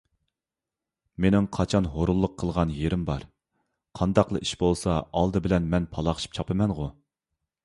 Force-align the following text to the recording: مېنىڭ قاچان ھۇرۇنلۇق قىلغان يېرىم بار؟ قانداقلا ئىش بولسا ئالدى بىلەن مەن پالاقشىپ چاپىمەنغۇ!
مېنىڭ 1.25 1.47
قاچان 1.57 1.89
ھۇرۇنلۇق 1.97 2.33
قىلغان 2.43 2.73
يېرىم 2.79 3.05
بار؟ 3.11 3.27
قانداقلا 4.01 4.45
ئىش 4.47 4.55
بولسا 4.65 4.97
ئالدى 5.11 5.47
بىلەن 5.49 5.73
مەن 5.77 5.91
پالاقشىپ 5.95 6.39
چاپىمەنغۇ! 6.41 6.91